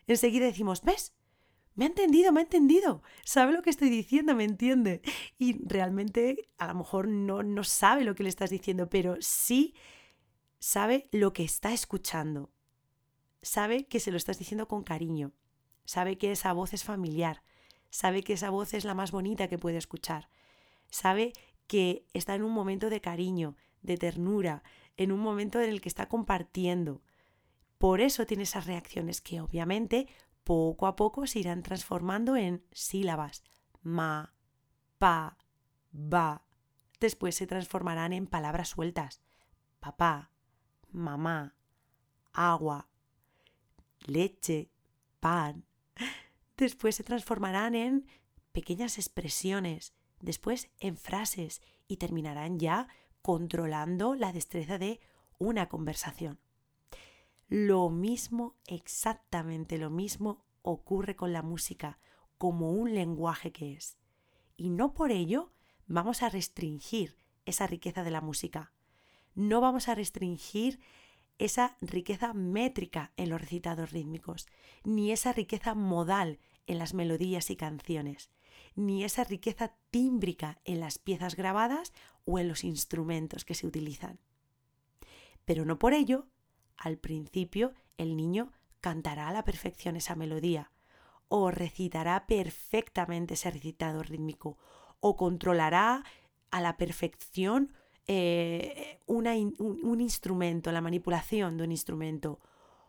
enseguida 0.06 0.46
decimos, 0.46 0.82
¿ves? 0.82 1.14
Me 1.74 1.84
ha 1.84 1.88
entendido, 1.88 2.32
me 2.32 2.40
ha 2.40 2.42
entendido, 2.42 3.02
sabe 3.24 3.52
lo 3.52 3.62
que 3.62 3.70
estoy 3.70 3.90
diciendo, 3.90 4.34
me 4.34 4.44
entiende. 4.44 5.02
Y 5.38 5.64
realmente 5.66 6.50
a 6.58 6.66
lo 6.66 6.74
mejor 6.74 7.08
no, 7.08 7.42
no 7.42 7.64
sabe 7.64 8.04
lo 8.04 8.14
que 8.14 8.24
le 8.24 8.28
estás 8.28 8.50
diciendo, 8.50 8.88
pero 8.90 9.16
sí 9.20 9.74
sabe 10.58 11.08
lo 11.12 11.32
que 11.32 11.44
está 11.44 11.72
escuchando. 11.72 12.50
Sabe 13.42 13.86
que 13.86 14.00
se 14.00 14.10
lo 14.10 14.16
estás 14.16 14.38
diciendo 14.38 14.68
con 14.68 14.82
cariño. 14.82 15.32
Sabe 15.84 16.18
que 16.18 16.32
esa 16.32 16.52
voz 16.52 16.74
es 16.74 16.84
familiar. 16.84 17.42
Sabe 17.88 18.22
que 18.22 18.34
esa 18.34 18.50
voz 18.50 18.74
es 18.74 18.84
la 18.84 18.94
más 18.94 19.10
bonita 19.10 19.48
que 19.48 19.58
puede 19.58 19.78
escuchar. 19.78 20.28
Sabe 20.90 21.32
que 21.66 22.06
está 22.12 22.34
en 22.34 22.42
un 22.42 22.52
momento 22.52 22.90
de 22.90 23.00
cariño, 23.00 23.56
de 23.82 23.96
ternura, 23.96 24.62
en 24.96 25.12
un 25.12 25.20
momento 25.20 25.60
en 25.60 25.70
el 25.70 25.80
que 25.80 25.88
está 25.88 26.08
compartiendo. 26.08 27.00
Por 27.80 28.02
eso 28.02 28.26
tiene 28.26 28.42
esas 28.42 28.66
reacciones 28.66 29.22
que 29.22 29.40
obviamente 29.40 30.06
poco 30.44 30.86
a 30.86 30.96
poco 30.96 31.26
se 31.26 31.38
irán 31.38 31.62
transformando 31.62 32.36
en 32.36 32.62
sílabas. 32.72 33.42
Ma, 33.80 34.34
pa, 34.98 35.38
ba. 35.90 36.44
Después 37.00 37.36
se 37.36 37.46
transformarán 37.46 38.12
en 38.12 38.26
palabras 38.26 38.68
sueltas. 38.68 39.22
Papá, 39.78 40.30
mamá, 40.90 41.56
agua, 42.34 42.90
leche, 44.00 44.70
pan. 45.18 45.64
Después 46.58 46.96
se 46.96 47.02
transformarán 47.02 47.74
en 47.74 48.06
pequeñas 48.52 48.98
expresiones, 48.98 49.94
después 50.20 50.70
en 50.80 50.98
frases 50.98 51.62
y 51.88 51.96
terminarán 51.96 52.58
ya 52.58 52.88
controlando 53.22 54.14
la 54.16 54.34
destreza 54.34 54.76
de 54.76 55.00
una 55.38 55.70
conversación. 55.70 56.40
Lo 57.50 57.90
mismo, 57.90 58.54
exactamente 58.68 59.76
lo 59.76 59.90
mismo 59.90 60.44
ocurre 60.62 61.16
con 61.16 61.32
la 61.32 61.42
música 61.42 61.98
como 62.38 62.70
un 62.70 62.94
lenguaje 62.94 63.50
que 63.50 63.72
es. 63.72 63.98
Y 64.56 64.70
no 64.70 64.94
por 64.94 65.10
ello 65.10 65.52
vamos 65.88 66.22
a 66.22 66.28
restringir 66.28 67.16
esa 67.46 67.66
riqueza 67.66 68.04
de 68.04 68.12
la 68.12 68.20
música. 68.20 68.72
No 69.34 69.60
vamos 69.60 69.88
a 69.88 69.96
restringir 69.96 70.78
esa 71.38 71.76
riqueza 71.80 72.34
métrica 72.34 73.12
en 73.16 73.30
los 73.30 73.40
recitados 73.40 73.90
rítmicos, 73.90 74.46
ni 74.84 75.10
esa 75.10 75.32
riqueza 75.32 75.74
modal 75.74 76.38
en 76.68 76.78
las 76.78 76.94
melodías 76.94 77.50
y 77.50 77.56
canciones, 77.56 78.30
ni 78.76 79.02
esa 79.02 79.24
riqueza 79.24 79.74
tímbrica 79.90 80.60
en 80.64 80.78
las 80.78 80.98
piezas 80.98 81.34
grabadas 81.34 81.92
o 82.24 82.38
en 82.38 82.46
los 82.46 82.62
instrumentos 82.62 83.44
que 83.44 83.56
se 83.56 83.66
utilizan. 83.66 84.20
Pero 85.44 85.64
no 85.64 85.80
por 85.80 85.94
ello 85.94 86.28
al 86.80 86.96
principio 86.96 87.72
el 87.98 88.16
niño 88.16 88.50
cantará 88.80 89.28
a 89.28 89.32
la 89.32 89.44
perfección 89.44 89.94
esa 89.96 90.16
melodía, 90.16 90.72
o 91.28 91.52
recitará 91.52 92.26
perfectamente 92.26 93.34
ese 93.34 93.50
recitado 93.50 94.02
rítmico, 94.02 94.58
o 94.98 95.16
controlará 95.16 96.02
a 96.50 96.60
la 96.60 96.76
perfección 96.76 97.72
eh, 98.06 98.98
un, 99.06 100.00
instrumento, 100.00 100.72
la 100.72 100.80
manipulación 100.80 101.56
de 101.56 101.64
un 101.64 101.70
instrumento. 101.70 102.40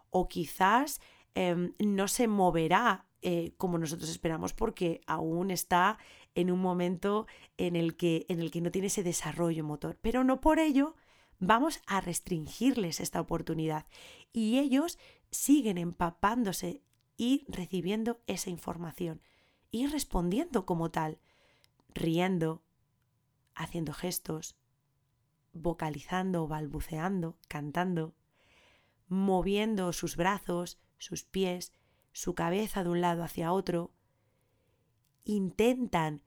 O 0.10 0.28
quizás 0.28 1.00
em, 1.36 1.74
no 1.78 2.08
se 2.08 2.28
moverá 2.28 3.06
eh, 3.22 3.54
como 3.58 3.78
nosotros 3.78 4.10
esperamos 4.10 4.54
porque 4.54 5.02
aún 5.06 5.52
está 5.52 6.00
en 6.34 6.50
un 6.50 6.60
momento 6.60 7.28
en 7.58 7.76
el, 7.76 7.96
que, 7.96 8.26
en 8.30 8.40
el 8.40 8.50
que 8.50 8.62
no 8.62 8.72
tiene 8.72 8.88
ese 8.88 9.04
desarrollo 9.04 9.64
motor. 9.64 9.98
Pero 10.02 10.24
no 10.24 10.42
por 10.42 10.58
ello 10.58 10.96
vamos 11.42 11.82
a 11.88 12.00
restringirles 12.00 13.02
esta 13.02 13.20
oportunidad. 13.20 13.86
Y 14.32 14.60
ellos 14.60 14.98
siguen 15.32 15.78
empapándose 15.78 16.82
y 17.18 17.44
recibiendo 17.50 18.22
esa 18.28 18.50
información 18.50 19.22
y 19.72 19.88
respondiendo 19.88 20.66
como 20.66 20.92
tal, 20.92 21.20
riendo, 21.94 22.64
haciendo 23.56 23.92
gestos, 23.92 24.56
vocalizando, 25.52 26.48
balbuceando, 26.48 27.38
cantando, 27.48 28.14
moviendo 29.08 29.92
sus 29.94 30.16
brazos, 30.16 30.80
sus 31.00 31.24
pies, 31.24 31.74
su 32.14 32.36
cabeza 32.36 32.84
de 32.84 32.90
un 32.90 33.02
lado 33.02 33.24
hacia 33.24 33.52
otro, 33.52 33.92
intentan 35.24 36.22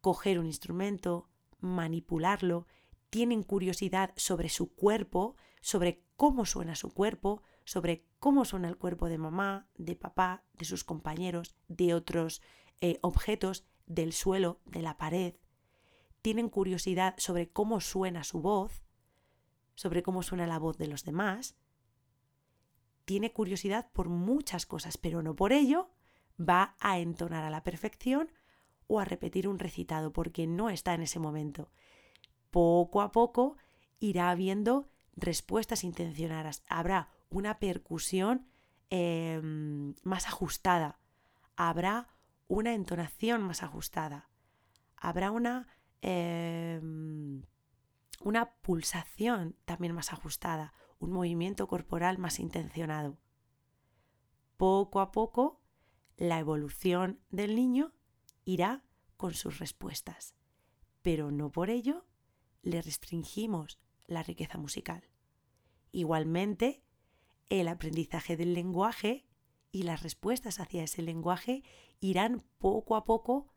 coger 0.00 0.38
un 0.38 0.46
instrumento, 0.46 1.28
manipularlo, 1.58 2.66
tienen 3.10 3.42
curiosidad 3.42 4.12
sobre 4.16 4.48
su 4.48 4.74
cuerpo, 4.74 5.36
sobre 5.60 6.04
cómo 6.16 6.46
suena 6.46 6.74
su 6.76 6.94
cuerpo, 6.94 7.42
sobre 7.64 8.06
cómo 8.18 8.44
suena 8.44 8.68
el 8.68 8.78
cuerpo 8.78 9.08
de 9.08 9.18
mamá, 9.18 9.68
de 9.76 9.96
papá, 9.96 10.44
de 10.54 10.64
sus 10.64 10.84
compañeros, 10.84 11.56
de 11.68 11.94
otros 11.94 12.40
eh, 12.80 12.98
objetos, 13.02 13.66
del 13.86 14.12
suelo, 14.12 14.60
de 14.64 14.82
la 14.82 14.96
pared. 14.96 15.34
Tienen 16.22 16.48
curiosidad 16.48 17.14
sobre 17.18 17.50
cómo 17.50 17.80
suena 17.80 18.24
su 18.24 18.40
voz, 18.40 18.84
sobre 19.74 20.02
cómo 20.02 20.22
suena 20.22 20.46
la 20.46 20.58
voz 20.58 20.78
de 20.78 20.86
los 20.86 21.04
demás. 21.04 21.56
Tiene 23.04 23.32
curiosidad 23.32 23.90
por 23.92 24.08
muchas 24.08 24.66
cosas, 24.66 24.98
pero 24.98 25.22
no 25.22 25.34
por 25.34 25.52
ello 25.52 25.90
va 26.38 26.76
a 26.78 27.00
entonar 27.00 27.44
a 27.44 27.50
la 27.50 27.64
perfección 27.64 28.30
o 28.86 29.00
a 29.00 29.04
repetir 29.04 29.48
un 29.48 29.58
recitado, 29.58 30.12
porque 30.12 30.46
no 30.46 30.70
está 30.70 30.94
en 30.94 31.02
ese 31.02 31.18
momento. 31.18 31.70
Poco 32.50 33.00
a 33.02 33.12
poco 33.12 33.56
irá 33.98 34.30
habiendo 34.30 34.88
respuestas 35.16 35.84
intencionadas. 35.84 36.62
Habrá 36.68 37.08
una 37.28 37.58
percusión 37.58 38.46
em, 38.90 39.94
más 40.02 40.26
ajustada. 40.26 40.98
Habrá 41.56 42.08
una 42.48 42.74
entonación 42.74 43.42
más 43.42 43.62
ajustada. 43.62 44.28
Habrá 44.96 45.30
una, 45.30 45.68
em, 46.02 47.42
una 48.22 48.54
pulsación 48.62 49.56
también 49.64 49.94
más 49.94 50.12
ajustada, 50.12 50.74
un 50.98 51.12
movimiento 51.12 51.68
corporal 51.68 52.18
más 52.18 52.40
intencionado. 52.40 53.18
Poco 54.56 55.00
a 55.00 55.12
poco, 55.12 55.62
la 56.16 56.38
evolución 56.38 57.20
del 57.30 57.54
niño 57.54 57.94
irá 58.44 58.84
con 59.16 59.32
sus 59.32 59.58
respuestas, 59.58 60.34
pero 61.02 61.30
no 61.30 61.50
por 61.50 61.70
ello 61.70 62.04
le 62.62 62.82
restringimos 62.82 63.78
la 64.06 64.22
riqueza 64.22 64.58
musical. 64.58 65.04
Igualmente, 65.92 66.82
el 67.48 67.68
aprendizaje 67.68 68.36
del 68.36 68.54
lenguaje 68.54 69.26
y 69.72 69.84
las 69.84 70.02
respuestas 70.02 70.60
hacia 70.60 70.84
ese 70.84 71.02
lenguaje 71.02 71.62
irán 72.00 72.44
poco 72.58 72.96
a 72.96 73.04
poco 73.04 73.52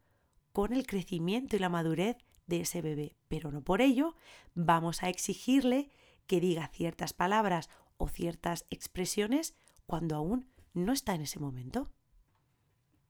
con 0.51 0.73
el 0.73 0.85
crecimiento 0.85 1.55
y 1.55 1.59
la 1.59 1.69
madurez 1.69 2.17
de 2.47 2.61
ese 2.61 2.81
bebé, 2.81 3.15
pero 3.27 3.51
no 3.51 3.63
por 3.63 3.81
ello 3.81 4.15
vamos 4.53 5.01
a 5.01 5.09
exigirle 5.09 5.89
que 6.27 6.39
diga 6.39 6.67
ciertas 6.67 7.13
palabras 7.13 7.69
o 7.97 8.07
ciertas 8.07 8.65
expresiones 8.69 9.55
cuando 9.85 10.15
aún 10.15 10.49
no 10.73 10.91
está 10.93 11.15
en 11.15 11.21
ese 11.21 11.39
momento. 11.39 11.91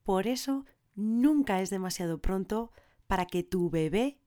Por 0.04 0.28
eso 0.28 0.66
nunca 0.96 1.62
es 1.62 1.70
demasiado 1.70 2.20
pronto 2.20 2.72
para 3.08 3.26
que 3.26 3.44
tu 3.44 3.70
bebé 3.70 4.20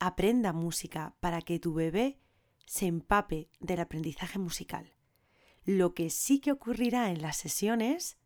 aprenda 0.00 0.52
música, 0.52 1.14
para 1.20 1.42
que 1.42 1.60
tu 1.60 1.74
bebé 1.74 2.18
se 2.66 2.86
empape 2.86 3.48
del 3.60 3.80
aprendizaje 3.80 4.38
musical. 4.38 4.94
Lo 5.64 5.94
que 5.94 6.10
sí 6.10 6.40
que 6.40 6.52
ocurrirá 6.52 7.10
en 7.10 7.22
las 7.22 7.36
sesiones 7.36 8.16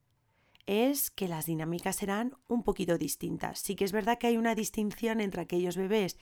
es 0.67 1.11
que 1.11 1.29
las 1.29 1.47
dinámicas 1.47 1.97
serán 1.97 2.37
un 2.49 2.63
poquito 2.63 2.97
distintas. 2.97 3.59
Sí 3.59 3.75
que 3.75 3.85
es 3.85 3.93
verdad 3.93 4.19
que 4.19 4.29
hay 4.29 4.37
una 4.37 4.55
distinción 4.55 5.21
entre 5.21 5.43
aquellos 5.43 5.77
bebés 5.77 6.17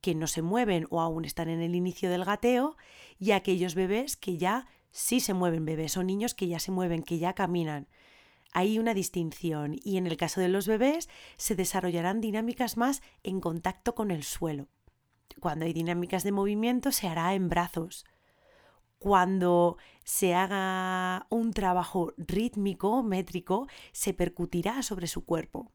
que 0.00 0.14
no 0.14 0.26
se 0.26 0.42
mueven 0.42 0.86
o 0.90 1.00
aún 1.00 1.24
están 1.24 1.48
en 1.48 1.60
el 1.60 1.74
inicio 1.74 2.10
del 2.10 2.24
gateo 2.24 2.76
y 3.18 3.32
aquellos 3.32 3.74
bebés 3.74 4.16
que 4.16 4.36
ya 4.36 4.66
sí 4.90 5.20
se 5.20 5.34
mueven, 5.34 5.64
bebés 5.64 5.96
o 5.96 6.04
niños 6.04 6.34
que 6.34 6.46
ya 6.46 6.60
se 6.60 6.70
mueven, 6.70 7.02
que 7.02 7.18
ya 7.18 7.32
caminan. 7.32 7.88
Hay 8.52 8.78
una 8.78 8.94
distinción 8.94 9.76
y 9.82 9.96
en 9.96 10.06
el 10.06 10.16
caso 10.16 10.40
de 10.40 10.48
los 10.48 10.66
bebés 10.66 11.08
se 11.36 11.54
desarrollarán 11.54 12.20
dinámicas 12.20 12.76
más 12.76 13.02
en 13.22 13.40
contacto 13.40 13.94
con 13.94 14.10
el 14.10 14.22
suelo. 14.22 14.68
Cuando 15.40 15.64
hay 15.64 15.72
dinámicas 15.72 16.24
de 16.24 16.32
movimiento 16.32 16.92
se 16.92 17.08
hará 17.08 17.34
en 17.34 17.48
brazos 17.48 18.04
cuando 18.98 19.78
se 20.04 20.34
haga 20.34 21.26
un 21.30 21.52
trabajo 21.52 22.12
rítmico, 22.16 23.02
métrico, 23.02 23.68
se 23.92 24.12
percutirá 24.12 24.82
sobre 24.82 25.06
su 25.06 25.24
cuerpo. 25.24 25.72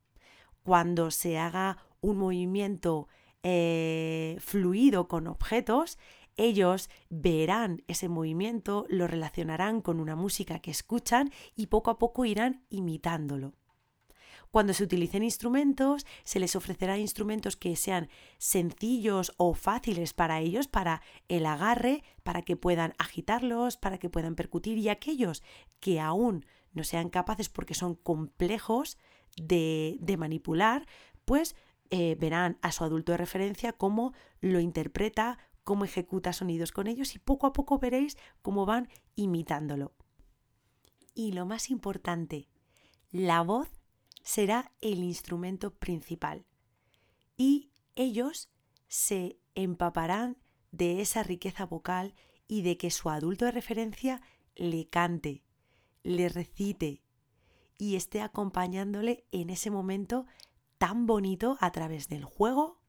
Cuando 0.64 1.12
se 1.12 1.38
haga 1.38 1.78
un 2.02 2.18
movimiento 2.18 3.08
eh, 3.44 4.38
fluido 4.40 5.08
con 5.08 5.28
objetos, 5.28 5.98
ellos 6.36 6.90
verán 7.10 7.84
ese 7.88 8.10
movimiento, 8.10 8.86
lo 8.90 9.08
relacionarán 9.08 9.82
con 9.82 10.00
una 10.00 10.16
música 10.16 10.60
que 10.60 10.72
escuchan 10.72 11.32
y 11.56 11.68
poco 11.68 11.92
a 11.92 12.00
poco 12.00 12.26
irán 12.26 12.66
imitándolo. 12.70 13.54
Cuando 14.54 14.74
se 14.76 14.84
utilicen 14.84 15.24
instrumentos, 15.24 16.06
se 16.24 16.40
les 16.40 16.56
ofrecerá 16.56 17.00
instrumentos 17.00 17.58
que 17.58 17.76
sean 17.76 18.08
sencillos 18.38 19.34
o 19.38 19.56
fáciles 19.56 20.14
para 20.14 20.42
ellos, 20.42 20.68
para 20.68 21.02
el 21.28 21.48
agarre, 21.48 22.04
para 22.22 22.44
que 22.44 22.56
puedan 22.56 22.94
agitarlos, 23.00 23.78
para 23.78 23.98
que 23.98 24.12
puedan 24.12 24.36
percutir 24.36 24.78
y 24.78 24.90
aquellos 24.90 25.42
que 25.80 26.00
aún 26.00 26.46
no 26.72 26.84
sean 26.84 27.10
capaces 27.10 27.50
porque 27.50 27.74
son 27.74 27.96
complejos 27.96 29.00
de, 29.38 29.98
manipular, 30.20 30.86
pues 31.26 31.56
eh, 31.90 32.16
verán 32.20 32.60
a 32.62 32.72
su 32.72 32.84
adulto 32.84 33.12
de 33.12 33.18
referencia 33.18 33.74
cómo 33.74 34.14
lo 34.40 34.60
interpreta, 34.60 35.40
cómo 35.64 35.84
ejecuta 35.84 36.32
sonidos 36.32 36.72
con 36.72 36.86
ellos 36.86 37.16
y 37.16 37.18
poco 37.18 37.48
a 37.48 37.54
poco 37.54 37.80
veréis 37.80 38.18
cómo 38.44 38.68
van 38.68 38.88
imitándolo. 39.16 39.94
Y 41.16 41.32
lo 41.32 41.48
más 41.48 41.72
importante, 41.72 42.50
la 43.10 43.42
voz 43.42 43.83
será 44.24 44.72
el 44.82 45.04
instrumento 45.04 45.76
principal. 45.76 46.46
Y 47.38 47.72
ellos 47.96 48.50
se 48.88 49.38
empaparán 49.54 50.38
de 50.72 51.02
esa 51.02 51.24
riqueza 51.24 51.66
vocal 51.66 52.16
y 52.48 52.64
de 52.64 52.78
que 52.78 52.90
su 52.90 53.10
adulto 53.10 53.46
de 53.46 53.52
referencia 53.52 54.22
le 54.56 54.88
cante, 54.88 55.44
le 56.04 56.30
recite 56.30 57.04
y 57.78 57.96
esté 57.96 58.22
acompañándole 58.22 59.26
en 59.32 59.50
ese 59.50 59.70
momento 59.70 60.26
tan 60.78 61.06
bonito 61.06 61.58
a 61.60 61.72
través 61.72 62.08
del 62.08 62.24
juego, 62.24 62.82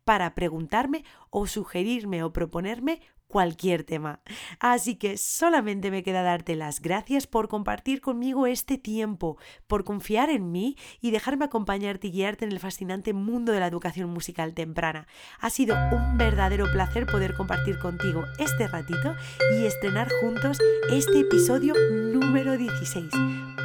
para 0.03 0.33
preguntarme 0.33 1.05
o 1.29 1.45
sugerirme 1.45 2.23
o 2.23 2.33
proponerme 2.33 3.01
cualquier 3.27 3.83
tema. 3.83 4.21
Así 4.59 4.95
que 4.95 5.17
solamente 5.17 5.91
me 5.91 6.03
queda 6.03 6.21
darte 6.21 6.55
las 6.55 6.81
gracias 6.81 7.27
por 7.27 7.47
compartir 7.47 8.01
conmigo 8.01 8.45
este 8.45 8.77
tiempo, 8.77 9.37
por 9.67 9.83
confiar 9.83 10.29
en 10.29 10.51
mí 10.51 10.77
y 11.01 11.11
dejarme 11.11 11.45
acompañarte 11.45 12.07
y 12.07 12.11
guiarte 12.11 12.45
en 12.45 12.51
el 12.51 12.59
fascinante 12.59 13.13
mundo 13.13 13.51
de 13.51 13.59
la 13.59 13.67
educación 13.67 14.09
musical 14.09 14.53
temprana. 14.53 15.07
Ha 15.39 15.49
sido 15.49 15.75
un 15.91 16.17
verdadero 16.17 16.71
placer 16.71 17.05
poder 17.05 17.33
compartir 17.33 17.79
contigo 17.79 18.23
este 18.39 18.67
ratito 18.67 19.15
y 19.57 19.65
estrenar 19.65 20.09
juntos 20.21 20.59
este 20.91 21.21
episodio 21.21 21.73
número 21.91 22.57
16, 22.57 23.09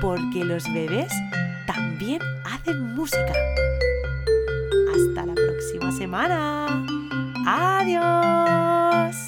porque 0.00 0.44
los 0.44 0.64
bebés 0.72 1.12
también 1.66 2.22
hacen 2.44 2.94
música. 2.94 3.32
Hasta 4.94 5.26
la 5.26 5.34
próxima 5.34 5.92
semana. 5.92 6.86
Adiós. 7.46 9.27